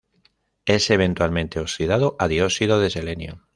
[0.65, 3.47] Es eventualmente oxidado a dióxido de selenio.